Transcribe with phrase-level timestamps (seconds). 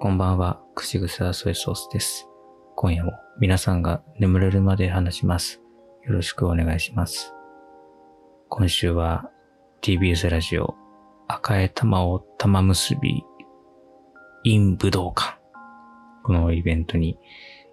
[0.00, 2.28] こんばんは、口癖はソイソースです。
[2.76, 5.62] 今夜も皆さんが眠れるまで話します。
[6.04, 7.32] よろしくお願いします。
[8.48, 9.30] 今週は
[9.82, 10.74] TBS ラジオ
[11.28, 13.22] 赤江玉を玉結び
[14.44, 15.38] in 武道館。
[16.24, 17.16] このイベントに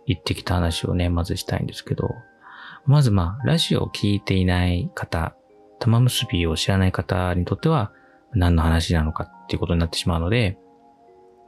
[0.05, 2.09] 行ってきた話をね、まずしたいんですけど、
[2.85, 5.35] まずまあ、ラジオを聞いていない方、
[5.79, 7.91] 玉結びを知らない方にとっては
[8.33, 10.57] 何の話なのかっていうことになってしまうので、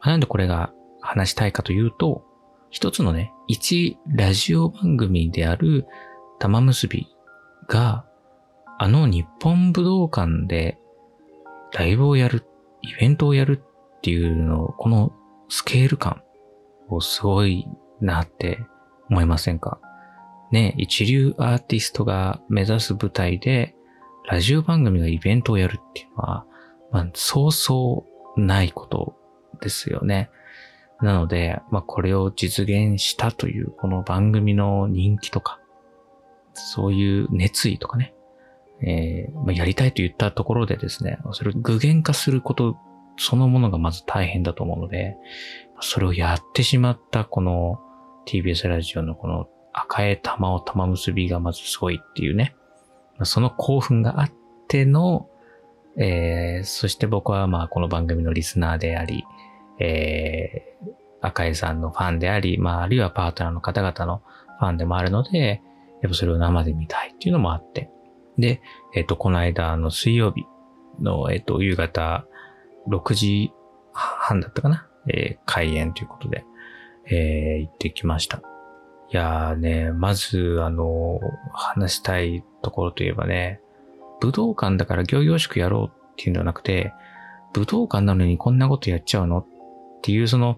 [0.05, 2.25] なんでこれが話したいかというと、
[2.69, 5.85] 一つのね、一ラジオ番組である
[6.39, 7.07] 玉結び
[7.67, 8.05] が、
[8.79, 10.77] あの日本武道館で
[11.73, 12.45] ライブをやる、
[12.81, 13.61] イベントをやる
[13.97, 15.13] っていうのを、この
[15.49, 16.21] スケール感
[16.89, 17.67] をすごい
[18.01, 18.59] なって
[19.09, 19.79] 思いませんか？
[20.51, 23.75] ね、一流アーティストが目指す舞台で、
[24.27, 26.45] ラジオ番組がイベントをやるっていうのは、
[26.91, 29.15] まあ、そうそうないこと
[29.63, 30.29] ですよね。
[31.01, 35.59] なので、まあ、これを実現したという、この番組の人気とか、
[36.53, 38.13] そういう熱意とかね、
[38.81, 42.77] えーまあ、やりたいと言ったところでですね、それを具現化すること
[43.17, 45.15] そのものがまず大変だと思うので、
[45.79, 47.79] それをやってしまったこの
[48.25, 52.55] TBS ラジオのこの赤江玉を玉結びがまずすごいっていうね、
[53.23, 54.31] その興奮があっ
[54.67, 55.29] ての、
[55.97, 59.23] えー、そして僕はまあこの番組のリスナーであり、
[59.79, 64.21] えー、赤江さんのファンであり、まああるいはパートナーの方々の
[64.59, 65.61] ファンでもあるので、
[66.01, 67.89] やっぱそれを生で見たいっていうのもあって。
[68.37, 68.61] で、
[68.95, 70.45] えっ、と、この間の水曜日
[71.01, 72.25] の、えっ、と、夕方
[72.89, 73.53] 6時
[73.93, 76.45] 半だったかな、えー、開演ということで、
[77.09, 78.41] えー、行ってきました。
[79.09, 81.19] いやーね、まず、あの、
[81.53, 83.61] 話したいところといえばね、
[84.19, 86.93] 武道館だから行々しくやろうっていうんではなくて、
[87.53, 89.39] 武道館なのにこんなことやっちゃうの？
[89.39, 89.45] っ
[90.03, 90.57] っていうその、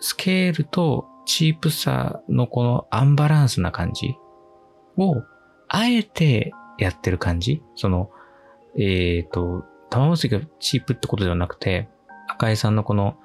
[0.00, 4.16] スケールとチープさのこのアンバランスな感じ
[4.96, 5.22] を、
[5.68, 8.10] あえてやってる感じその、
[8.76, 11.88] えっ、ー、と、玉結びがチープってことではなくて、
[12.28, 13.16] 赤井さんのこの、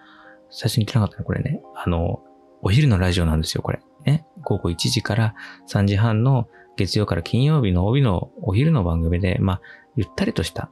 [0.52, 1.62] 最初に言ってなかったね、これね。
[1.76, 2.22] あの、
[2.62, 3.82] お昼のラジオなんですよ、これ。
[4.06, 4.28] ね。
[4.44, 5.36] 午後1時から
[5.68, 6.48] 3時半の
[6.78, 9.62] 月曜から金曜日の帯のお昼の番組で、まあ、
[9.96, 10.70] ゆったりとした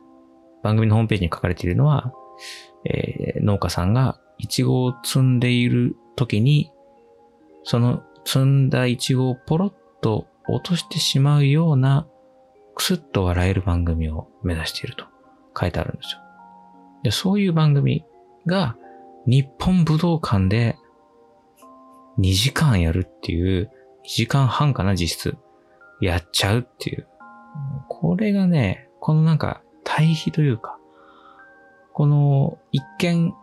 [0.62, 2.14] 番組のホームページに書かれているのは、
[2.86, 6.72] えー、農家さんがイチゴを摘んでいる時に、
[7.64, 12.08] その摘んだイチゴをポロッと落としてしまうような、
[12.74, 15.06] くすっと笑える番組を目指していると
[15.60, 16.20] 書いてあるんですよ。
[17.04, 18.04] で、そういう番組
[18.48, 18.76] が
[19.28, 20.76] 日本武道館で
[22.18, 23.70] 2時間やるっていう、
[24.06, 25.38] 2時間半かな、実質。
[26.02, 27.06] やっちゃうっていう。
[27.90, 30.80] これがね、このなんか対比というか、
[31.94, 33.34] この一見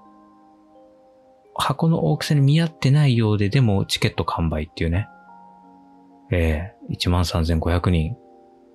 [1.59, 5.09] 箱の大きさに見合ってないようで、でもチケット完売っていうね。
[6.31, 8.17] ええー、13,500人。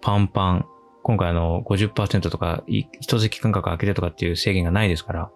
[0.02, 0.66] パンパン。
[1.02, 5.32] 今回あの50%とか、一席間隔空けてとかっていう制限がないですから、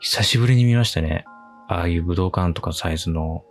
[0.00, 1.24] 久しぶりに見ましたね。
[1.68, 3.44] ああいう武道館とかサイズの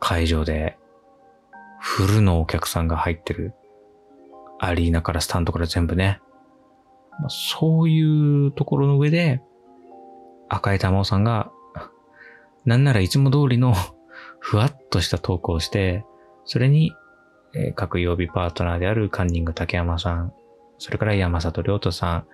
[0.00, 0.78] 会場で、
[1.78, 3.54] フルのお客さんが入ってる
[4.58, 6.20] アリーナからスタンドから全部ね。
[7.20, 9.42] まそういうところの上で、
[10.48, 11.50] 赤井玉緒さんが、
[12.64, 13.74] なんならいつも通りの
[14.38, 16.04] ふわっとしたトークをして、
[16.44, 16.92] それに、
[17.54, 20.32] えー、各曜日パートナーであるカンニング竹山さん、
[20.78, 22.26] それから山里亮太さん、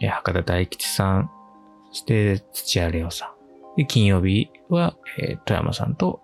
[0.00, 1.30] えー、博多大吉さん、
[1.90, 3.34] そして土屋レオさ
[3.74, 3.76] ん。
[3.76, 6.20] で、金曜日は、えー、富山さんと、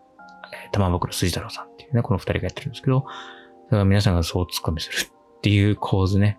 [0.53, 6.39] えー、玉袋筋太郎さんっていうね、この二人がやってるんですけど、だから皆さんがそうツッコミするっていう構図ね。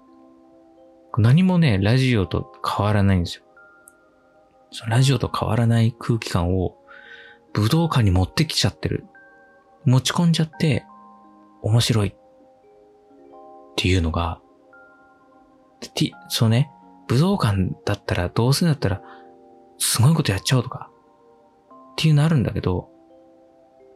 [1.17, 3.44] 何もね、ラジオと変わらないんですよ。
[4.72, 6.78] そのラジオと変わらない空気感を
[7.53, 9.06] 武道館に持ってきちゃってる。
[9.85, 10.85] 持ち込んじゃって
[11.62, 12.16] 面白いっ
[13.75, 14.41] ていうのが、
[16.28, 16.69] そうね、
[17.08, 19.02] 武道館だったらどうせだったら
[19.78, 20.91] すごいことやっちゃおうとか
[21.94, 22.90] っていうのあるんだけど、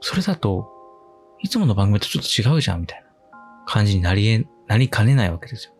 [0.01, 0.69] それだと
[1.41, 3.07] いつもの番組とちょっと違うじゃんみたいな
[3.65, 5.73] 感じになりえ、なりかねないわけですよ。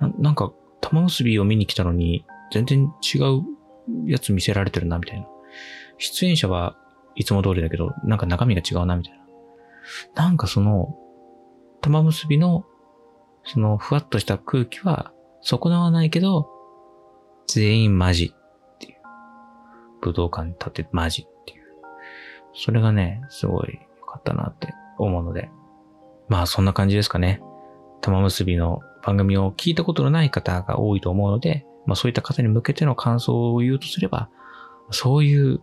[0.00, 3.42] ななんか玉結びを見に来たのに全然違う
[4.06, 5.26] やつ見せられてるな、みたいな。
[5.98, 6.76] 出演者は
[7.14, 10.24] いつも通りだけど、なんか中身が違うな、みたいな。
[10.24, 10.96] なんかその、
[11.80, 12.64] 玉結びの、
[13.44, 16.48] そのふわっとした空気は損なわないけど、
[17.46, 18.94] 全員マジっていう。
[20.00, 21.62] 武道館に立ってマジっていう。
[22.54, 25.50] それがね、すごい良かったなって思うので。
[26.28, 27.42] まあそんな感じですかね。
[28.00, 34.28] 玉結びの番組を聞いたことのない方が多いと思うので、まあそういった方に向けての感想を言うとすれば、
[34.90, 35.60] そういう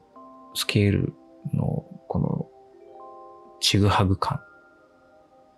[0.53, 1.13] スケール
[1.53, 2.47] の、この、
[3.59, 4.39] ちぐはぐ感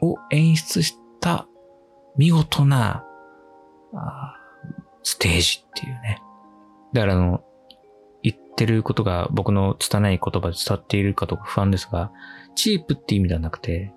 [0.01, 1.47] を演出した
[2.17, 3.05] 見事な、
[5.03, 6.21] ステージっていうね。
[6.93, 7.43] だからあの、
[8.23, 12.11] 言ってることが僕の拙い言葉で伝っているかとか不安ですが、
[12.55, 13.93] チープって意味ではなくて、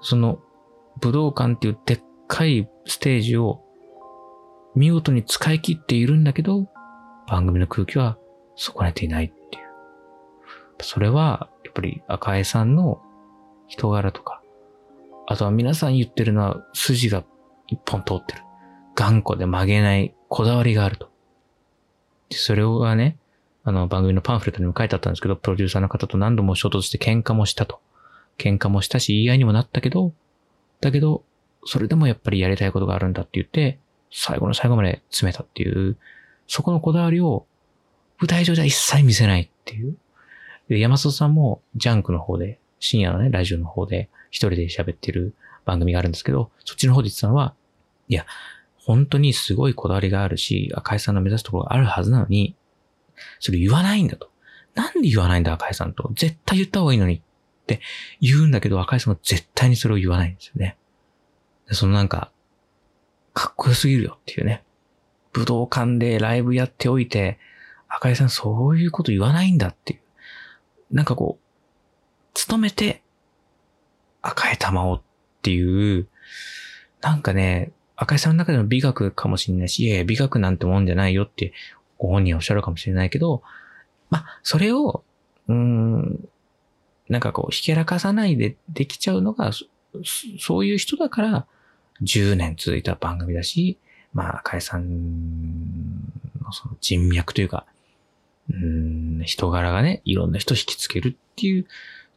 [0.00, 0.38] その
[1.00, 3.62] 武道館っていうでっかいステージを
[4.78, 6.68] 見事に使い切っているんだけど、
[7.26, 8.16] 番組の空気は
[8.54, 9.64] 損ねていないっていう。
[10.80, 13.02] それは、やっぱり赤江さんの
[13.66, 14.40] 人柄とか、
[15.26, 17.24] あとは皆さん言ってるのは筋が
[17.66, 18.42] 一本通ってる。
[18.94, 21.10] 頑固で曲げないこだわりがあると。
[22.30, 23.18] それはね、
[23.64, 27.80] あの番組のパンフレットにも書いてあったんですけど、プロデューサーの方と何度も衝突して喧嘩もしたと。
[28.38, 30.12] 喧嘩もしたし言い合いにもなったけど、
[30.80, 31.24] だけど、
[31.64, 35.96] それでもやっぱりやりたいことがあるんだって言って、最後の最後まで詰めたっていう、
[36.46, 37.46] そこのこだわりを
[38.18, 39.96] 舞台上では一切見せないっていう。
[40.68, 45.34] で、山里さんもジャンクの方で、深夜のね、ラジオの方で一人で喋ってる
[45.64, 47.54] 番組があるんですけど、そっちの方で言ってたのは、
[48.08, 48.26] いや、
[48.76, 52.56] 本当にすごいこだわりがあるし、赤井さんの目指すところがあるはずなのに、
[53.40, 54.30] それ言わないんだと。
[54.74, 56.10] なんで言わないんだ、赤井さんと。
[56.14, 57.20] 絶対言った方がいいのにっ
[57.66, 57.80] て
[58.20, 60.76] 言うんだけど、赤井さんは絶対にそれを言わないんですよね。
[61.70, 62.30] そのなんか、
[63.34, 64.64] かっこよすぎるよっていうね。
[65.32, 67.38] 武道館でライブやっておいて、
[67.88, 70.00] 赤井さんそういうこと言わないんだっていう。
[70.90, 71.44] なんかこう、
[72.34, 73.02] 勤めて
[74.22, 75.02] 赤い玉をっ
[75.42, 76.08] ていう、
[77.00, 81.52] なんかね、赤井さんの中での美学かもしれないし、いやいや美学なんてもんじゃないよって
[81.98, 83.42] ご本人はおっしゃるかもしれないけど、
[84.10, 85.04] まあ、それを、
[85.48, 86.28] うん、
[87.08, 89.50] なんかこう、ひけらかさないでできちゃうのが、
[90.38, 91.46] そういう人だから、
[92.02, 93.78] 10年続いた番組だし、
[94.12, 96.00] まあ、赤井さん
[96.42, 97.66] のその人脈というか、
[98.50, 101.66] うん、人柄がね、いろんな人引きつけるっていう、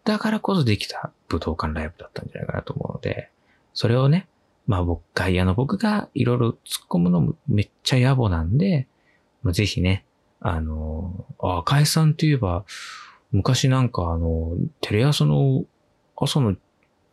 [0.03, 3.29] だからこそできた武道館ライブだったんじゃないかなと思うので、
[3.73, 4.27] それをね、
[4.67, 6.57] まあ僕、外野の僕がいろいろ突っ
[6.89, 8.87] 込むのもめっちゃ野暮なんで、
[9.43, 10.05] まあ、ぜひね、
[10.39, 12.65] あの、赤井さんといえば、
[13.31, 15.65] 昔なんかあの、テレ朝の
[16.15, 16.51] 朝の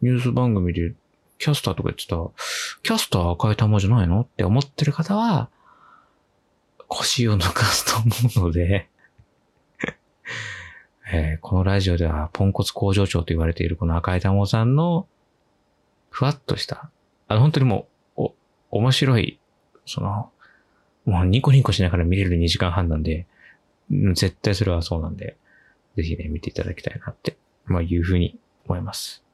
[0.02, 0.94] ニュース番組で
[1.38, 2.16] キャスターとか言ってた、
[2.82, 5.48] キャスター赤い玉じゃないのって思ってる方は、
[6.88, 8.88] 腰を抜かすと思うので
[11.12, 15.06] えー、このラジオではポンコツ工場長と言われているこの赤い玉さんの、
[16.10, 16.90] ふわっとした、
[17.28, 18.34] あの、本当にもう、お、
[18.70, 19.38] 面白い、
[19.86, 20.30] その、
[21.04, 23.26] もうニコニコしながら見れる2時間半なんで、
[23.90, 25.36] 絶対それはそうなんで、
[25.96, 29.24] ぜひね、見ていただきたいなって、まあ、いうふうに思います。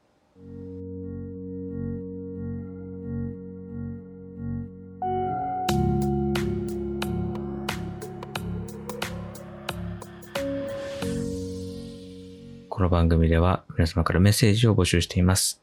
[12.75, 15.61] この番組では皆様からメッセージを募集しています。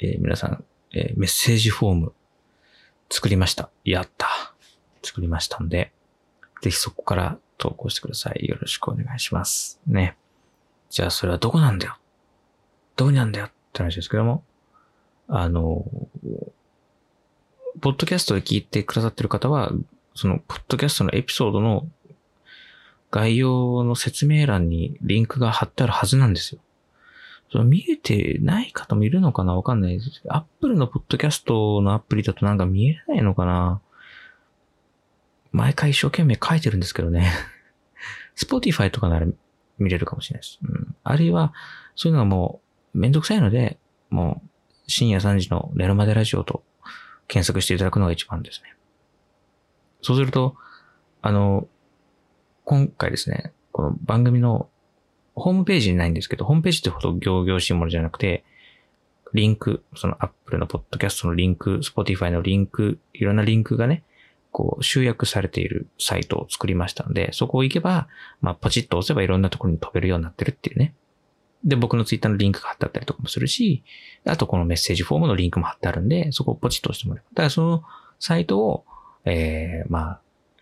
[0.00, 2.12] えー、皆さん、えー、メッセージフォーム
[3.10, 3.70] 作りました。
[3.84, 4.26] やった。
[5.04, 5.92] 作りましたんで、
[6.60, 8.44] ぜひそこから投稿してください。
[8.48, 9.80] よろしくお願いします。
[9.86, 10.16] ね。
[10.90, 11.96] じゃあそれはどこなんだよ
[12.96, 14.42] どこにあんだよって話ですけども、
[15.28, 15.84] あの、
[17.80, 19.70] ポッドキャストで聞いてくださってる方は、
[20.16, 21.88] その、ポッドキャストのエピソードの
[23.10, 26.60] 概要の説明欄にリンクが貼ってあるはずなんですよ。
[27.50, 33.80] その見えてない方もいるのかなわかんないですけど、Apple のポッドキャストのアプリだとなんか見えないのかな
[35.52, 37.32] 毎回一生懸命書いてるんですけどね。
[38.36, 39.26] Spotify とかなら
[39.78, 40.58] 見れるかもしれないです。
[40.62, 40.96] うん。
[41.02, 41.54] あるいは、
[41.96, 42.60] そういうのがも
[42.94, 43.78] うめんどくさいので、
[44.10, 44.48] もう
[44.86, 46.62] 深夜3時の寝るまでラジオと
[47.28, 48.74] 検索していただくのが一番ですね。
[50.02, 50.54] そうすると、
[51.22, 51.66] あの、
[52.68, 54.68] 今回ですね、この番組の
[55.34, 58.44] ホームページにないんですけど、ホームページってほど行々しいものじゃなくて、
[59.32, 64.04] リンク、その Apple のポッドキャストのリンク、Spotify のリンク、いろんなリンクがね、
[64.52, 68.06] こう集約されているサイトを作りましたので、そこを行けば、
[68.42, 70.92] まあ、ポチッと押せばいろんなところに飛べるようになってるっていうね。
[71.64, 73.82] で、僕のツイッターのリンクが貼ってあったりとかもするし、
[74.26, 77.30] あとこのメッセージフォームのリンクも貼ってあるんで、そこをポチッと押してもらえば。
[77.30, 77.82] だからその
[78.20, 78.84] サイトを、
[79.24, 80.20] えー、まあ、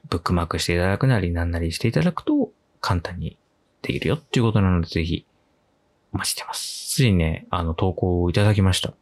[0.08, 3.36] ブックマークしていただくなり、なんなりしていただくと、簡単に
[3.82, 5.26] できるよっていうことなので、ぜひ、
[6.12, 6.94] お待ちしてます。
[6.94, 8.94] ついにね、あの、投稿をいただきました。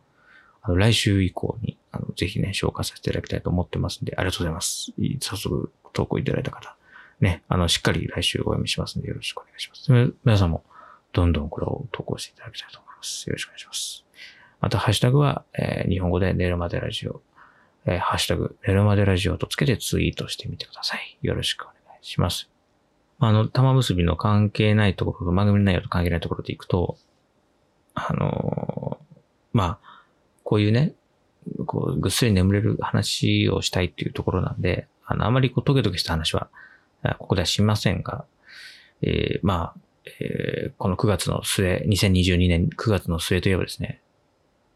[0.63, 4.93] あの、来週以降に、あの、ぜひね、紹介させていただきたいと思ってますんで、ありがとうございます。
[5.21, 6.77] 早速、投稿いただいた方、
[7.21, 10.15] ね、あの、しっかり来週お読みしますんで、よろしくお願いします。
[10.25, 10.65] 皆さんも、
[11.13, 13.29] どんどんこれを投稿していただきたいと思います。
[13.29, 14.05] よろしくお願いします。
[14.61, 17.21] また、ハッシュタグは、えー、日本語で寝るまでラジオ、
[17.87, 21.19] えー、ハッシュタグ、寝るまでラジオとつけてツイートしてみてください。
[21.23, 22.49] よろしくお願いします。
[23.19, 26.97] あの、玉結びの関係ないところ番組内容と関係ないところでいくと、
[27.95, 29.17] あのー、
[29.53, 30.05] まあ、
[30.43, 30.95] こういうね、
[31.67, 36.49] こう、ぐっすり眠れる話をしたいっていうところなんで、あの、あまりこう、トゲトゲした話は、
[37.19, 38.25] ここではしませんが、
[39.03, 39.81] えー、まあ、
[40.21, 44.01] えー、この9月の末、2022年9月の末といえばですね、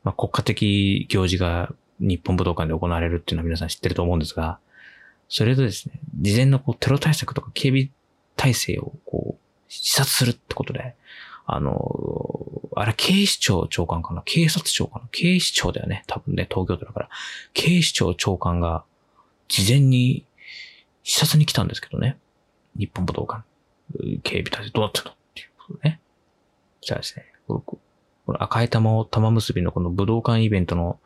[0.04, 4.58] まあ、国家的行事が日本武道館で行われるっていうのは皆さん知ってると思うんですが、
[5.28, 7.90] それとですね、事前のこうテロ対策とか警備
[8.36, 10.94] 体制をこう、視察するってことで、
[11.46, 14.22] あの、あれ警視庁長官かな？
[14.24, 15.08] 警察庁かな？
[15.10, 16.04] 警視庁だよね？
[16.06, 17.08] 多分ね、東京都だから。
[17.52, 18.84] 警視庁長官が
[19.48, 20.24] 事前に
[21.02, 22.16] 視察に来たんですけどね。
[22.78, 23.44] 日本武道館。
[24.22, 25.10] 警備体制どうなってんの？
[25.10, 26.00] っていうことね。
[26.80, 27.62] じゃあですね、こ
[28.28, 31.00] の赤い玉を玉結びのこの武道館イベントの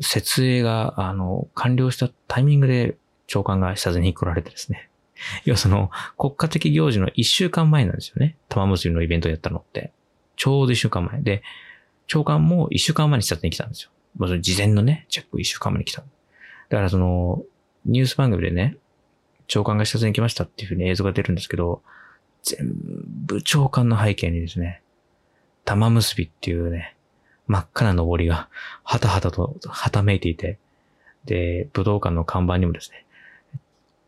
[0.00, 4.90] 設営が、あの、完了したタイミングで長官が視察に来られてですね。
[5.44, 8.36] 要はその、国家的行事の一週間前なんですよね。
[8.48, 9.92] 玉結びのイベントやったのって。
[10.36, 11.22] ちょうど一週間前。
[11.22, 11.42] で、
[12.06, 13.90] 長官も一週間前に視察に来たんですよ。
[14.16, 16.02] まあ、事前のね、チェック一週間前に来た。
[16.68, 17.42] だからその、
[17.84, 18.76] ニュース番組でね、
[19.46, 21.82] 長官が視察に来ましたっていうふうに映像が出るんですけど、
[22.42, 22.72] 全
[23.26, 24.82] 部長官の背景にですね、
[25.64, 26.95] 玉結びっていうね、
[27.46, 28.48] 真っ赤な登りが、
[28.82, 30.58] はたはたと、はためいていて、
[31.24, 33.06] で、武道館の看板にもですね、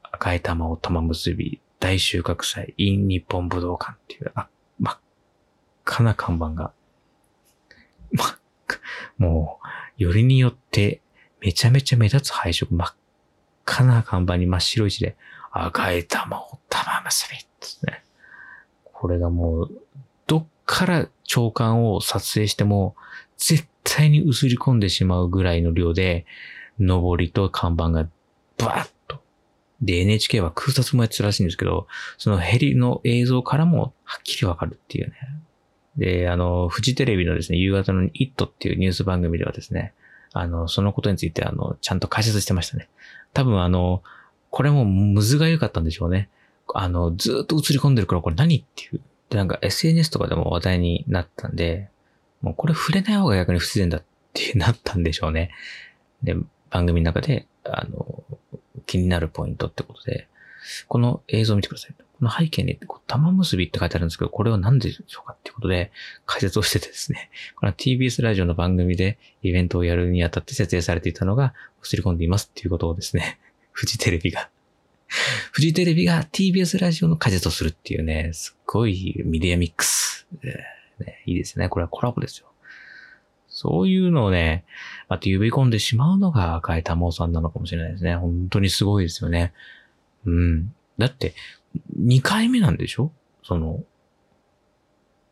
[0.02, 4.48] 赤い玉を玉結び、大収穫祭、in 日本武道館っていう、あ、
[4.80, 4.98] 真っ
[5.84, 6.72] 赤な看板が、
[8.12, 8.38] ま、
[9.18, 9.60] も
[9.98, 11.00] う、よりによって、
[11.40, 12.94] めちゃめちゃ目立つ配色、真っ
[13.64, 15.16] 赤な看板に真っ白い字で、
[15.52, 18.04] 赤い玉を玉結びですね。
[18.92, 19.70] これがもう、
[20.26, 22.96] どっから長官を撮影しても、
[23.38, 26.26] 絶対に映り込んでしまうぐらいの量で、
[26.78, 28.08] 上りと看板が
[28.58, 29.20] バーッと。
[29.80, 31.86] で、NHK は空撮もやってたらしいんですけど、
[32.18, 35.14] そのヘリの映像からもはっきりわかるっていうね。
[35.96, 39.94] で、あの、フジテレビのですね、夕方のイットっていうニュース番組ではですね、
[40.32, 42.88] あの、そのことについて、あの、ちゃんと解説してましたね。
[43.32, 44.02] 多分あの、
[44.50, 46.28] これもむずが良かったんでしょうね。
[46.74, 49.00] あの、ずっと映り込んでるからこれ何っていう。
[49.30, 51.90] で、なんか SNS とかでも話題になったんで、
[52.40, 54.02] もうこれ触れない方が逆に不自然だっ
[54.32, 55.50] てなったんでしょうね。
[56.22, 56.36] で、
[56.70, 58.22] 番組の中で、あの、
[58.86, 60.28] 気になるポイントってことで、
[60.86, 61.94] この映像を見てください。
[61.94, 65.92] この背景に、玉結びって書いてあるんですけど、これは何でしょうかっていうことで
[66.26, 71.54] 解説をしててですね、これは TBS ラジオの番組でイベントをやるにあたって設営されていたのが
[71.84, 73.38] 映り込んでいますっていうことをですね、
[73.72, 74.48] フジテレビが
[75.52, 80.26] フジテレビが TBS ラジオの解説をするっていうね、すっごいメディアミックス。
[81.04, 81.68] ね、いいですね。
[81.68, 82.46] これはコラボですよ。
[83.48, 84.64] そういうのをね、
[85.08, 88.14] また呼び込んでしまうのが赤江珠緒さんなのかもしれないですね。
[88.16, 89.52] 本当にすごいですよね。
[90.26, 90.74] うん。
[90.98, 91.34] だって、
[91.98, 93.10] 2回目なんでしょ？
[93.42, 93.82] その、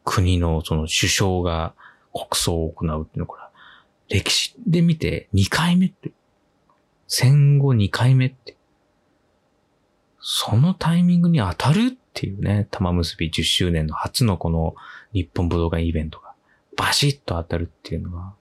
[0.05, 1.75] 国のその首相が
[2.13, 3.51] 国葬を行うっていうのは、
[4.09, 6.13] 歴史で見て2回目って、
[7.09, 8.57] 戦後2回目って、
[10.21, 14.75] そのタイミングに当たるっていうね、玉結び10周年の初のこの
[15.13, 16.33] 日本武道館イベントが
[16.75, 18.33] バシッと当たるっていうのは、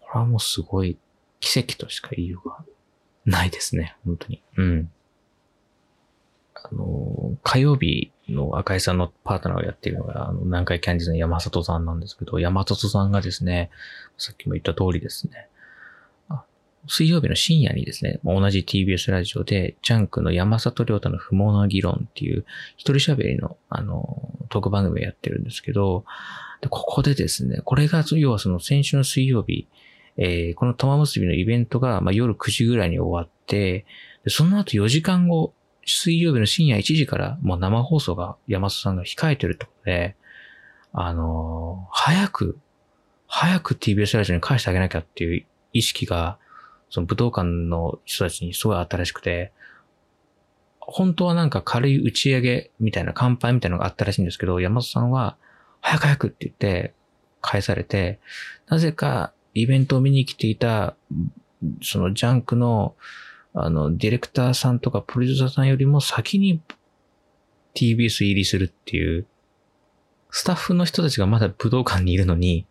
[0.00, 0.96] これはもうすごい
[1.40, 2.64] 奇跡としか言いようが
[3.24, 3.96] ないですね。
[4.04, 4.40] 本当に。
[4.56, 4.90] うん。
[6.54, 13.70] あの、火曜日の赤井さんのパートナーをやっているのが、あの、南海キャンディーズの山里さんなんですけど、山里さんがですね、
[14.16, 15.48] さっきも言った通りですね、
[16.88, 22.44] 水曜日の深夜にですね、同じ TBS ラジオで、ジャンクの山里亮太の不毛な議論っていう、
[22.76, 26.04] 一人喋りの、あの、トーク番組をやってるんですけど、
[26.60, 29.68] でここでですね、これが、要はその先週の水曜日、
[30.16, 33.84] えー、この玉結びのイベントが、まあ、夜9時ぐらいに終わって、
[34.28, 35.52] その後4時間後、
[35.84, 40.16] 水曜日の深夜1時からもう生放送が山里さんが控えてるってことで、
[40.92, 42.58] あのー、早く、
[43.28, 46.38] 早く TBS ラジオに返してあげなきゃっていう意識が、
[46.96, 49.52] その武道館の人たちにすごい新しくて、
[50.80, 55.36] 本当はなんか軽い打ち上げみたいな乾杯みたいなのがあったらしいんですけど、山里さんは、
[55.82, 56.94] 早く早くって言って
[57.42, 58.18] 返されて、
[58.66, 60.96] なぜかイベントを見に来ていた、
[61.82, 62.94] そのジャンクの、
[63.52, 66.62] あの、ディレクターさんとかプロデューサーさんよりも先に
[67.74, 69.26] TBS 入りするっていう、
[70.30, 72.64] スタッフの人たちがまだ武道館にいるのに、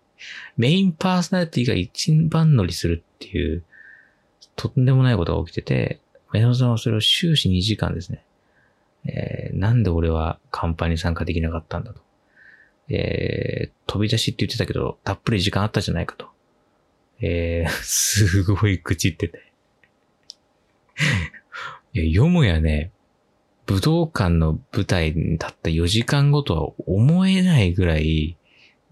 [0.58, 3.64] メインパーソナリティが一番乗りするっていう、
[4.56, 6.00] とんでもないことが起きてて、
[6.32, 8.24] メノさんはそれを終始2時間ですね。
[9.08, 12.02] えー、なんで俺はカンパに参加できなかったんだと。
[12.90, 16.28] えー、飛び出しって言ってたけど、たっぷり時間あったじゃないかと。
[17.22, 19.52] えー、すごい口言ってて。
[21.94, 22.92] いや、よもやね、
[23.66, 28.38] 武道館の舞台に立った4時間後とは思えないぐらい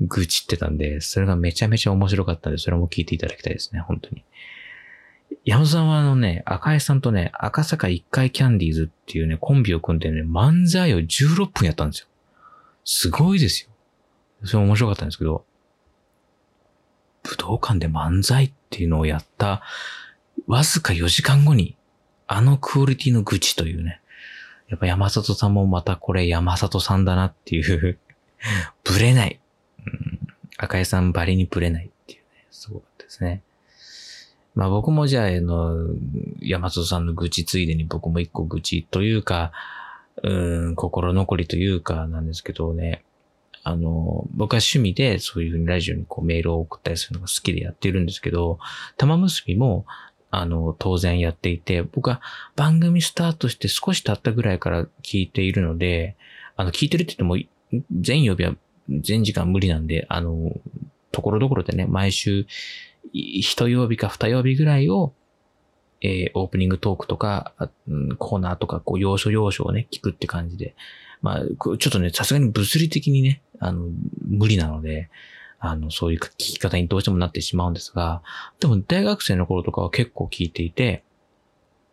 [0.02, 4.24] 愚痴ってたんで、それがめちゃめちゃ面白かったんで、それも聞いていただきたいですね、本当に。
[5.46, 12.08] 山田さんはあのね、赤江さんとね、赤坂一回キャンディーズっていうね、コンビを組んでね、漫才を16分やったんですよ。
[12.86, 13.70] すごいですよ。
[14.46, 15.46] それ面白かったんですけど、
[17.24, 19.62] 武道館で漫才っていうのをやった、
[20.48, 21.76] わずか4時間後に、
[22.28, 24.00] あのクオリティの愚痴というね、
[24.70, 28.00] やっぱ山里さんもまたこれ山里さんだなっていう
[28.86, 29.40] ブレない。
[29.86, 30.20] うん、
[30.58, 33.44] 赤江さんバリにブレないっていうね、すごかったですね。
[34.56, 35.88] まあ僕もじゃあ、あの、
[36.40, 39.52] 山里さんの愚痴ついでに僕も一個愚痴というか、
[40.22, 43.04] うん、心残りというかなんですけどね、
[43.64, 48.60] あの、僕は趣味でそういうふうにラジオにこうメールを送ったりするのが好きでやってるんですけど、
[48.98, 49.86] 玉結びも、
[50.30, 52.22] あの、当然やっていて、僕は
[52.56, 56.16] 番組スタートして少し経ったぐらいから聞いているので、
[56.56, 57.38] あの、聞いてるって言っても、
[58.02, 58.56] 全曜日は
[58.90, 60.52] 全時間無理なんで、あの、
[61.12, 62.46] ところどころでね、毎週、
[63.14, 65.14] 一曜日か二曜日ぐらいを、
[66.02, 67.54] えー、オープニングトークとか、
[68.18, 70.76] コーナーとか、こう、要所要所をね、聞くって感じで。
[71.22, 73.88] まあ、ちょっとね、さすがに物理的にね、あの、
[74.28, 75.10] 無理なので、
[75.60, 78.22] あの、そういう聞き方にどうしてもなってしまうんですが、
[78.60, 81.06] でも大学生の頃とかは結構聞いていて、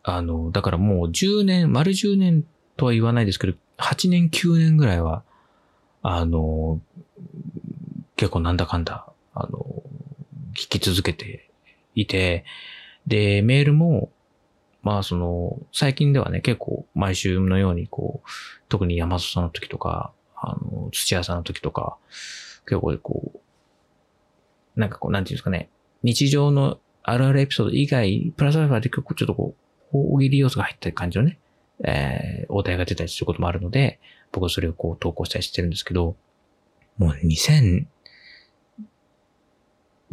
[0.03, 2.43] あの、だからもう10年、丸10年
[2.75, 5.23] とは言わないですけど、8年、9年ぐらいは、
[6.01, 6.81] あの、
[8.17, 9.80] 結構なんだかんだ、あの、
[10.53, 11.49] 聞き続けて
[11.95, 12.45] いて、
[13.07, 14.11] で、メールも、
[14.83, 18.29] まあその、最近ではね、結構毎週のようにこう、
[18.69, 21.97] 特に山里さんの時とか、あの、土屋さんの時とか、
[22.65, 25.69] 結構こう、なんかこう、なんていうんですかね、
[26.03, 29.55] 日常のあるあるエピソード以外、プラスアルファで結構ちょっとこ
[29.93, 31.39] う、大喜利要素が入った感じのね、
[31.83, 33.99] えー、お題が出たりすることもあるので、
[34.31, 36.15] 僕はそれをこう投稿したりしてるんですけど、
[36.97, 37.85] もう2000、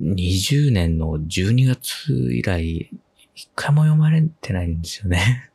[0.01, 2.91] 20年の12月以来、
[3.35, 5.51] 一回も読まれてないんですよね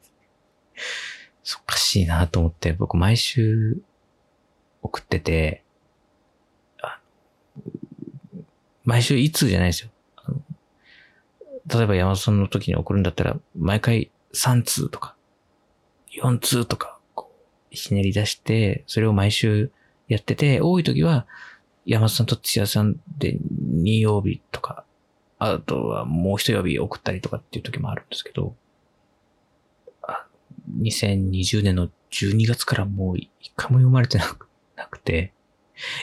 [1.62, 3.77] おかしいなと思って、僕毎週
[4.82, 5.63] 送ってて、
[8.84, 9.89] 毎週いつじゃないですよ。
[11.67, 15.15] 例えば山田さんの時に送るんだったら、毎回3通とか、
[16.21, 16.99] 4通とか、
[17.69, 19.71] ひねり出して、それを毎週
[20.08, 21.25] やってて、多い時は、
[21.86, 23.38] 山田さんと土屋さんで
[23.76, 24.86] 2曜日とか、
[25.39, 28.56] あとはもう一曜日送ったりとかっていう時もあるんですけど、
[30.82, 34.26] 2020年の12月からもう一回も読まれてな
[34.88, 35.34] くて、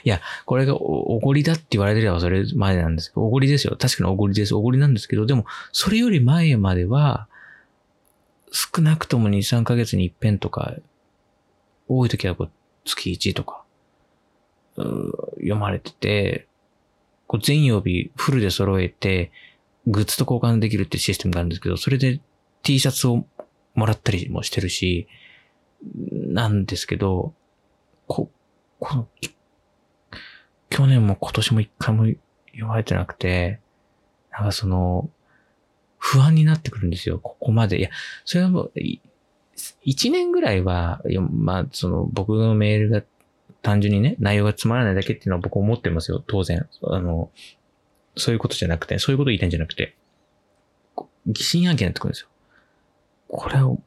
[0.05, 3.77] いや、これがおごりだって言われてればそれまでなんですけど、おごりですよ。
[3.79, 4.55] 確かにおごりです。
[4.55, 7.29] おごりなんですけど、でも、それより前までは、
[8.53, 10.75] 少なくとも2、3ヶ月に一遍とか、
[11.89, 12.51] 多い時はこう
[12.85, 13.60] 月1とか、
[14.77, 16.47] 読まれてて、
[17.27, 19.31] こう全曜日フルで揃えて、
[19.87, 22.21] グッズと交換できるってシステムがあるんですけど、それで
[22.63, 23.25] T シャツを
[23.75, 25.09] もらったりもしてるし、
[26.11, 27.35] なんですけど、
[28.07, 28.31] こ、
[28.79, 29.09] この、
[30.69, 32.05] 去年も今年も一回も
[32.53, 33.61] 読まれてなくて、
[34.31, 35.11] なんかその、
[35.99, 37.79] 不安になってくるんですよ、ここまで。
[37.79, 37.91] いや、
[38.25, 38.73] それはもう、
[39.83, 43.03] 一年ぐらいは、まあ、その、僕のメールが
[43.63, 46.67] 単純にね、内容がつまらないだけっていうのは僕思ってますよ、当然。
[46.83, 47.31] あの、
[48.17, 49.97] そういうことじゃなくて、そういうこと言いたいんじゃなくて、
[51.27, 52.29] 疑心暗鬼になってくるんですよ。
[53.29, 53.79] これを、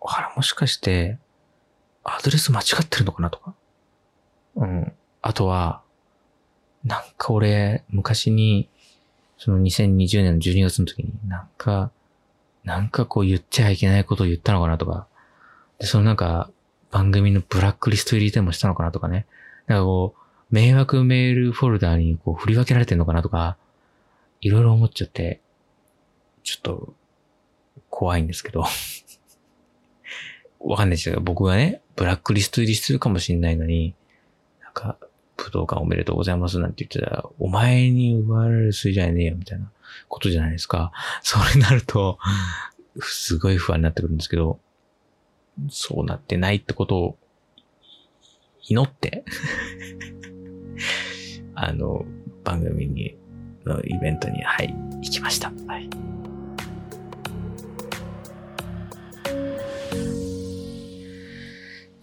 [0.00, 1.18] あら、もしかして、
[2.04, 3.54] アドレス間違ってるのかなとか。
[4.56, 4.92] うん。
[5.20, 5.82] あとは、
[6.84, 8.68] なんか俺、昔に、
[9.36, 11.90] その2020年の12月の時に、なんか、
[12.64, 15.06] なんかこう言っちゃいけないことを言ったのかなとか、
[15.78, 16.50] で、そのなんか、
[16.90, 19.26] 番組のブラックリスト入りでもしたのかなとかね。
[19.66, 23.56] なんかこう、迷惑メールフォルダーにこう振り分けられてんのかなとか、
[24.40, 25.40] いろいろ思っちゃって、
[26.42, 26.94] ちょっと、
[27.90, 28.64] 怖いんですけど。
[30.60, 31.20] わかんないですよ。
[31.20, 33.94] 僕がね、ブラックリスト入りするかもしんないのに、
[34.62, 34.96] なんか、
[35.36, 39.70] 武道館おめでとうございますなんて言ってたら、お前に奪われる筋じゃねえよ、みたいな
[40.08, 40.92] ことじゃないですか。
[41.22, 42.18] それになると、
[43.00, 44.58] すごい不安になってくるんですけど、
[45.70, 47.18] そうなってないってことを
[48.68, 49.24] 祈って
[51.54, 52.04] あの、
[52.44, 53.16] 番組に、
[53.64, 55.52] のイベントに、はい、行きました。
[55.66, 55.88] はい。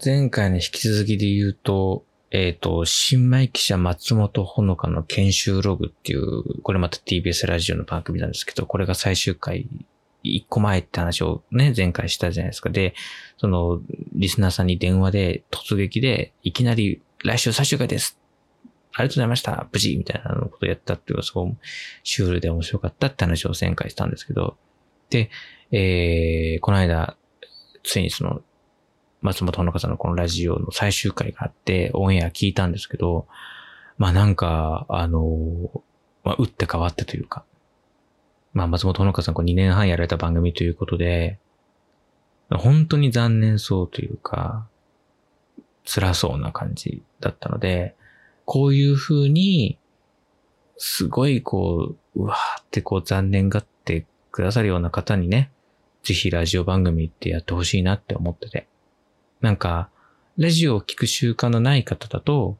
[0.04, 9.66] 前回の引き続きで言うと、えっ、ー、と、新米記者松本ほのかの研修ログっていう、これまた TBS ラジオの番組なんですけど、これが最終回
[10.22, 12.70] 一個前って話をね、前回したじゃないですか。
[12.70, 12.94] で、
[13.36, 13.80] その、
[14.14, 18.18] リスナーさんに電話で突撃で、いきなり、来週最終回です。
[18.92, 19.68] ありがとうございました。
[19.72, 21.54] 無事みたいなことをやったっていうのがすごい
[22.02, 24.56] シュールで面白かったって話を前回したんですけど、
[25.10, 25.30] で、
[25.70, 27.16] えー、この間、
[27.82, 28.42] ついにその、
[29.20, 33.26] 松本穂香さんのこのラジオの最終回があって、オンエア聞いたんですけど、
[33.98, 35.22] まあなんか、あの、
[36.24, 37.44] まあ、打って変わってというか、
[38.56, 41.38] まあ松本穂香さんこう2年半やられた番組ということで、
[42.50, 44.66] 本当に残念そうというか、
[45.84, 47.94] 辛そうな感じだったので、
[48.46, 49.76] こういう風に、
[50.78, 55.50] すごいこう、うわーってこう残念がってくださるような方にね、
[56.02, 58.68] ぜひラジオ番組ってやってほしいなって思ってて。
[59.42, 59.90] なんか、
[60.38, 62.56] ラジオを聞く習慣のない方だと、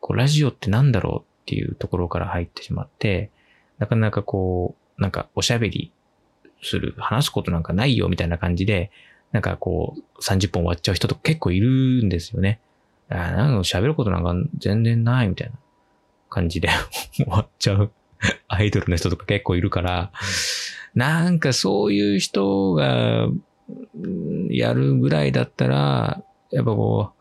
[0.00, 3.30] こう、ラジオってなんだろうっていうところから入ってしまって、
[3.78, 5.92] なかなかこう、なんかおしゃべり
[6.62, 8.90] する、話すことなんかないよみたいな感じで、
[9.32, 12.60] なんかこう、30本終わっちゃう人とか結構いるんですよね。
[13.08, 15.54] あなんか喋ることなんか全然ないみたいな
[16.28, 16.68] 感じで
[17.16, 17.90] 終わっちゃう
[18.46, 20.12] アイドルの人とか結構いるから、
[20.94, 23.28] なんかそういう人が
[24.50, 27.20] やるぐらいだったら、やっぱこう、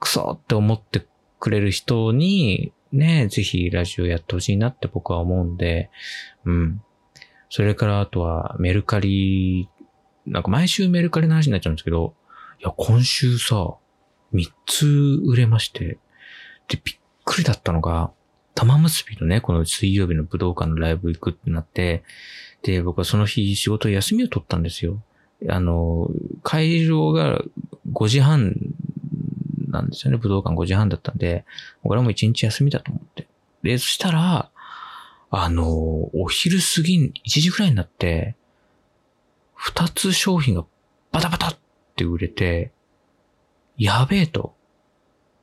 [0.00, 1.06] クソって思って
[1.38, 5.90] くれる人に、ね、ぜひラジオやってほしいなって僕は思うんで、
[6.44, 6.82] うん。
[7.50, 9.68] それからあとはメルカリ、
[10.26, 12.14] なんか毎週メルカリの話になっちゃうんですけど、
[12.60, 13.76] いや、今週さ、
[14.32, 14.86] 3つ
[15.26, 15.98] 売れまして、
[16.68, 18.10] で、びっくりだったのが、
[18.54, 22.02] 玉結びのね、この水曜日の武道館のライブ行くってなって、
[22.62, 25.02] で、僕はその日仕事休みを取ったんですよ。
[25.48, 26.08] あの、
[26.42, 27.42] 会場が
[27.92, 28.56] 5時半
[29.68, 30.16] なんですよね。
[30.16, 31.44] 武道館5時半だったんで、
[31.82, 33.28] これも1日休みだと思って。
[33.62, 34.50] で、そしたら、
[35.30, 35.66] あの、
[36.14, 38.36] お昼過ぎ、1時くらいになって、
[39.58, 40.64] 2つ商品が
[41.12, 41.56] バタバタっ
[41.96, 42.72] て売れて、
[43.76, 44.54] やべえと。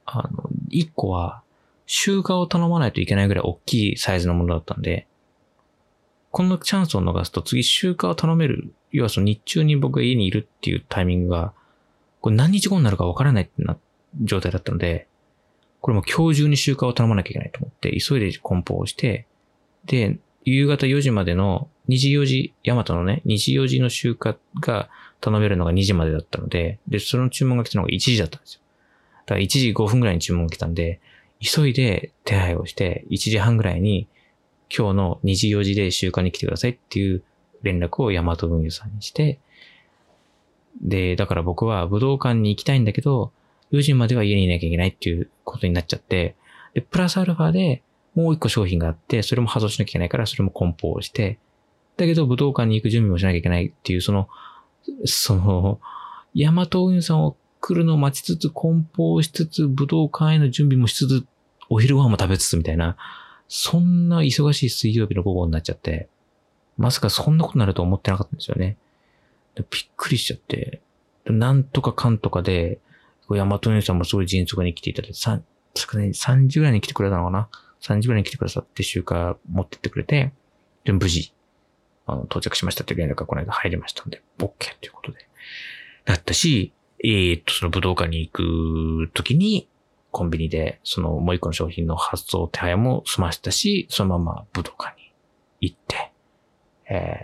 [0.06, 1.41] あの、1個は、
[1.86, 5.08] 集荷を頼まないといけないぐらい大きいサイズのものだったんで、
[6.32, 8.74] このチャンスを逃すと次集荷を頼める。
[8.91, 11.54] 要はその日中に僕が家にいるっていうタイミングが、
[12.22, 13.78] これ何日後になるかわからないってな、
[14.22, 15.08] 状態だったので、
[15.82, 19.28] これも今日中に集荷を頼まなきゃいけないと思って、急いで梱包をして、
[19.86, 24.89] で、夕方4時までの2時4時、ヤマトのね、2時4時の集荷が
[25.22, 28.62] 頼めるのが2時までだったので、で、その注文が来たのが1時だったんですよ。
[29.26, 31.00] だから1時5分ぐらいに注文が来たんで、
[31.39, 34.08] 急いで手配をして、1時半ぐらいに
[34.76, 37.24] 今日の2時4時で集荷に来てくださいっていう
[37.62, 39.39] 連絡をヤマト運輸さんにして、
[40.82, 43.32] で、だから僕は武道館に行きたいんだけど、
[43.72, 46.36] 4時までは家にいなきゃいけないっていうことになっちゃって、
[46.74, 47.82] で、プラスアルファで
[48.15, 51.39] もう一個商品があって、それも発送しなきゃいけないから、それも梱包して、
[51.97, 54.28] だけど武道館に行く準備もしなきゃいけないっていう、その、
[55.06, 55.80] その、
[56.34, 61.26] ヤマト運輸さんを来るのを待ちつつ、梱包しつつ、武道館への準備もしつつ、
[61.69, 62.97] お昼ご飯も食べつつみたいな、
[63.47, 66.10] そんな忙しい水曜日の午後になっちゃって、
[66.78, 68.78] まさかそんなことになると思ってなかったんですよね。
[69.56, 70.82] びっくりしちゃって、
[71.26, 72.80] なんとかかんとかで、
[73.32, 75.41] ヤマト姉さんもすごい迅速に来ていただいて、3、
[75.76, 77.47] 3時ぐらいに来てくれたのかな？
[77.84, 80.32] ?3 時ぐらいに来てくださって集荷持ってってくれて、
[80.84, 81.34] で、無事、
[82.06, 85.28] あの、到着しましたっていう連絡がこの間入りましたんで、OK ということで。
[86.06, 89.69] だったし、えー、っと、その武道館に行くときに、
[90.12, 95.12] コンビニで、そのもう一個の商品の発送手配も済ませたし、そのまま武道館に
[95.60, 96.12] 行って、
[96.89, 97.17] え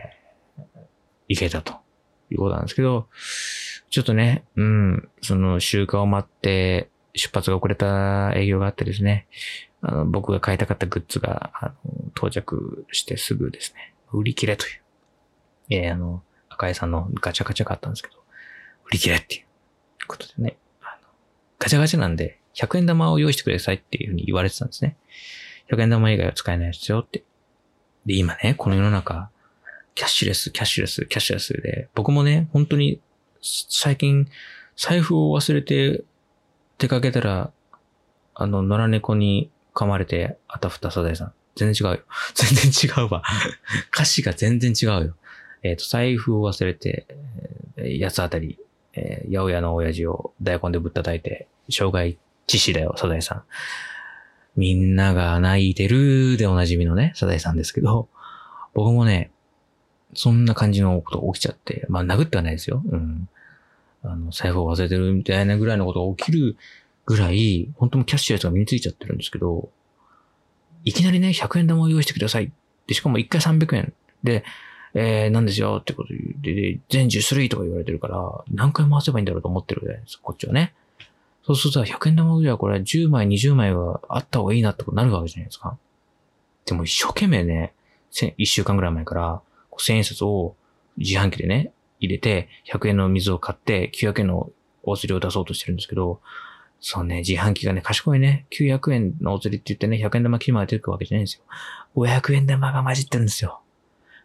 [0.57, 0.61] ー、
[1.27, 1.73] 行けたと
[2.31, 3.07] いうことなんですけど、
[3.89, 9.27] ちょっとね、うん、その集荷を待って出発が遅れた営業があってですね、
[9.81, 14.81] あの、僕が買いたかったグッズが、あの、到着してすぐですね、売り切れという。
[15.69, 18.15] えー、あの、赤井さんのガチャガチャがあったんですけど、
[18.87, 19.45] 売り切れっていう
[20.07, 21.07] ことでね、あの
[21.59, 24.97] ガチャガチャなんで、100円玉を用意してくださいっていうふうに言われてたんですね。
[25.71, 27.23] 100円玉以外は使えないですよって。
[28.05, 29.29] で、今ね、この世の中、
[29.95, 32.99] キャッシュレス、キャッシュレス、キャッシュレスで、僕もね、本当に
[33.41, 34.27] 最近、
[34.75, 36.03] 財布を忘れて
[36.77, 37.51] 出かけたら、
[38.33, 41.33] あの、野良猫に噛まれて、あたふたサザエさん。
[41.55, 42.03] 全然違うよ。
[42.35, 43.23] 全然違うわ。
[43.93, 45.15] 歌詞が全然違うよ。
[45.63, 47.05] えっ、ー、と、財布を忘れて、
[47.77, 48.59] えー、八つあたり、
[48.93, 53.43] えー、八百屋の親父を大根でぶったたいて、障害知識だよ、サザエさん。
[54.57, 58.09] みんなが泣いてるでおなじみのね、サザエさんですけど、
[58.73, 59.31] 僕もね、
[60.13, 62.81] そんな感じのこと起きちゃって、まあ殴ってはないですよ。
[62.85, 63.29] うん。
[64.03, 66.57] あの、財布を忘れてるみたいなぐらいのことが起きる
[67.09, 69.71] ぐらい、本当もキャッシュレスが身についちゃってるんですけど、
[70.85, 72.51] いきなりね、100円玉を用意してください。
[72.85, 73.93] で、しかも1回300円。
[74.23, 74.43] で、
[74.93, 80.75] えー、なんですよってことで、で、全10種類とか言われてるから、何回回せばいいんだろうと思ってるじゃないですか、こっちはね。
[81.43, 85.79] そうするとさ、100円玉じゃこれ10枚、20枚はあった方がいいなってことになるわけじゃないですか。
[86.67, 87.73] でも一生懸命ね、
[88.11, 89.41] 1週間ぐらい前から、
[89.71, 90.55] 1000円札を
[90.97, 94.51] 自販機でね、入れて、100円の水を買って、900円の
[94.83, 96.21] お釣りを出そうとしてるんですけど、
[96.81, 101.43] そうね、自販機がね、賢いね、900円のお釣りって言ってね、100円玉切りまで出てくるわけじゃないんですよ。
[101.95, 103.61] 500円玉が混じってるんですよ。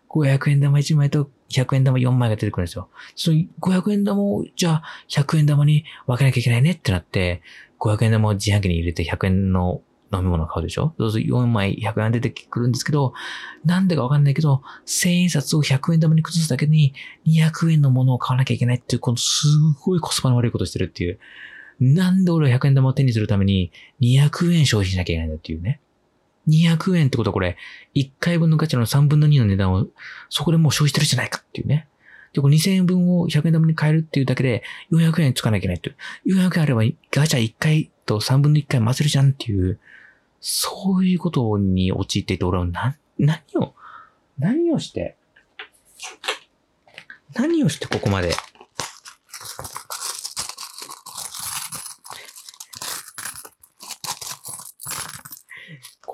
[0.09, 2.89] 500円玉1枚と100円玉4枚が出てくるんですよ。
[3.17, 7.43] その500円玉を、じゃあ100円玉に分けなきゃいけないねってなって、
[7.81, 10.95] 500円玉を自販機に入れて100円の飲み物を買うでしょ？
[10.97, 13.15] そうすると4枚100円出てくるんですけど、
[13.65, 16.95] なんでかわかんないけど、1000円札を100円玉に崩すだけに
[17.27, 19.49] 200円のものを買わなきゃいけないっていう、このす
[19.81, 21.19] ごいコスパの悪いことしてるっていう。
[21.81, 25.81] なんで俺は100円玉を手にするために200円消費しなきゃいけないんだっていうね。
[26.49, 27.57] 200円ってことはこれ、
[27.95, 29.87] 1回分のガチャの3分の2の値段を、
[30.29, 31.89] そこでもう消費してるじゃないかっていうね。
[32.33, 36.37] で、これ2000円分を100円玉に変えるっていうだけで、400円使わなきゃいけないっていう。
[36.37, 39.79] 400円あればガチャ1回と3分の1回混ぜるじゃんっていう、
[40.41, 43.75] そういうことに陥っていて、俺はな、何を、
[44.39, 45.17] 何をして、
[47.35, 48.33] 何をしてここまで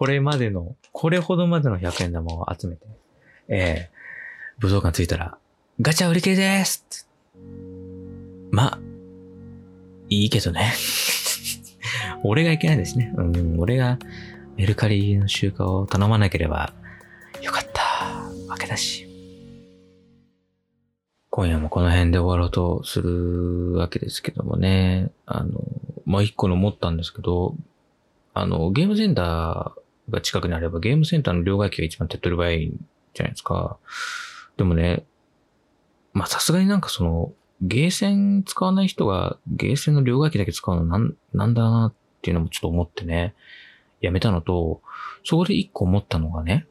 [0.00, 2.86] これまでの、これほどまでの100円玉を集めて、
[3.48, 5.36] えー、武道館着いたら、
[5.78, 7.06] ガチャ売り切れです
[8.50, 8.80] ま、
[10.08, 10.72] いいけどね。
[12.24, 13.12] 俺がいけないですね。
[13.14, 13.98] うん、俺が
[14.56, 16.72] メルカリの集荷を頼まなければ
[17.42, 17.82] よかった。
[18.48, 19.06] わけだし。
[21.28, 25.10] 今夜もこの辺で終わろうとするわけですけどもね。
[25.26, 25.60] あの、
[26.06, 27.54] まあ、一個の思ったんですけど、
[28.32, 29.79] あの、ゲームセンター
[30.10, 32.70] が近くにあればゲームセンターの両替機が一番手っ取り早いん
[33.14, 33.78] じゃないですか。
[34.56, 35.04] でもね、
[36.12, 43.34] まさすがになんかその、ゲーセン使わない人がゲーセンの両替機だけ使うのなん、なんだなっていうのもちょっと思ってね、
[44.00, 44.80] やめたのと、
[45.24, 46.66] そこで一個思ったのがね、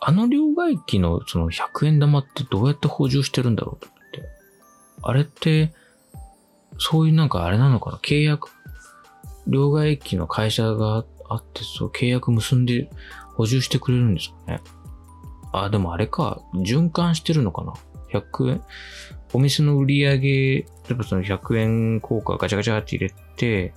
[0.00, 4.28] あの両替機のその100円玉ってどうやって補充してるんだろうと思って。
[5.02, 5.72] あれって、
[6.78, 7.98] そういうなんかあれなのかな？
[7.98, 8.50] 契約、
[9.46, 12.90] 両替機の会社があって、そう、契約結んで
[13.34, 14.60] 補充してくれるんですかね。
[15.52, 17.74] あ、でもあれか、循環してるのかな。
[18.12, 18.62] 100円、
[19.32, 23.74] お店の売り上げ、例えばその100円硬貨ガチャガチャって入れて、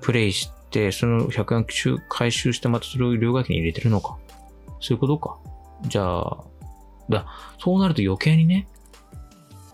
[0.00, 4.16] プレイして、その100円回収してまたそれを両替機に入れてるのか。
[4.80, 5.38] そういうことか。
[5.88, 6.44] じゃあ、
[7.08, 7.26] だ、
[7.58, 8.68] そうなると余計にね、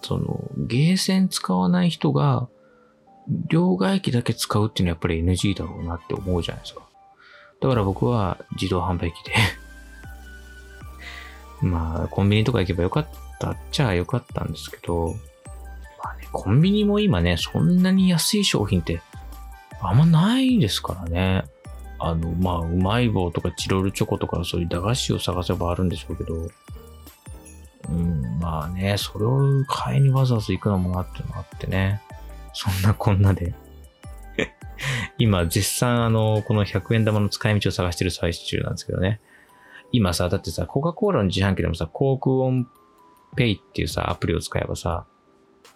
[0.02, 2.48] その、ゲーセン使わない人が、
[3.48, 6.88] 両替機だけ使うっていうのはやっぱり NG だろうなって思うじゃないですか。
[7.62, 9.34] だから僕は自動販売機で
[11.66, 13.06] まあ、コンビニとか行けばよかっ
[13.38, 15.14] たっちゃよかったんですけど、
[16.02, 19.00] まあね、コンビニも今ね、そんなに安い商品って
[19.80, 21.44] あんまないですからね。
[22.00, 26.34] あの、まあ、うまい棒とかチロルチョコとかそういう駄菓子を探せばあるんでしょうけど、
[27.88, 32.02] うん、まあね、それを買いにわざわざ行くのもなっていうのがあってね。
[32.52, 33.54] そんなこんなで
[35.22, 39.20] 今、絶賛あの、この100円玉の使い道を探してる最中なんですけどね。
[39.92, 42.66] 今さ、だってさ、コカ・コーラの自販機でもさ、コークオン
[43.36, 45.06] ペイっていうさ、アプリを使えばさ、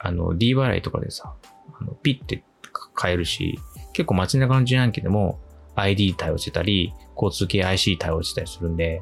[0.01, 1.37] あの、D 払いとかでさ、
[1.81, 2.43] あのピッて
[2.93, 3.61] 買えるし、
[3.93, 5.39] 結構街中の自販機でも
[5.77, 9.01] ID 対応してたり、交通系 IC 対応してたりするんで、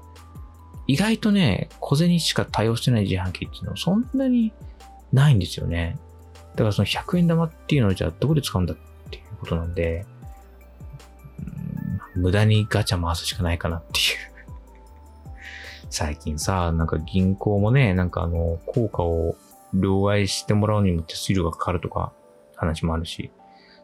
[0.87, 4.53] 意外とね、小銭しか対応してない自販機っていうのはそんなに
[5.11, 5.97] ないんですよね。
[6.55, 8.77] だからその100円玉っていうのをじゃあどこで使うんだっ
[9.11, 10.05] ていうことなんで、
[12.15, 14.35] 無駄にガチャ回すしかないかなっていう。
[15.91, 19.37] 最近さ、なんか銀行もね、なんかあの、効果を
[19.73, 22.13] 両替してもらうにも手数料がかかるとか
[22.57, 23.31] 話もあるし、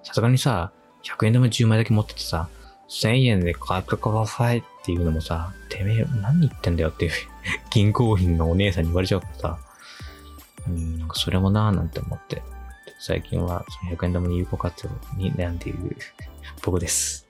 [0.03, 0.73] さすがにさ、
[1.05, 2.49] 100円玉10枚だけ持っててさ、
[2.88, 7.12] 1000円で買ってくださいっていうのもさ、てめえ何言ってんだよっていう。
[7.71, 9.59] 銀行員のお姉さんに言われちゃうからさ、
[10.69, 12.43] うん、なんかそれもなぁなんて思って、
[12.99, 15.97] 最近はその100円玉に有効活用に悩んでいる
[16.62, 17.30] 僕です。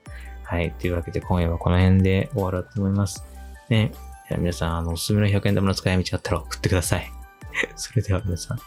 [0.51, 0.73] はい。
[0.73, 3.23] というわけで今夜はこの辺で終わろうと思います。
[3.69, 3.93] ね。
[4.37, 7.09] 皆さん、あの、おすすめの100円玉の使い道あったら送ってください。
[7.77, 8.59] それでは皆さん、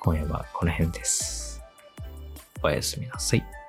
[0.00, 1.62] 今夜はこの辺です。
[2.62, 3.59] おやすみなさい。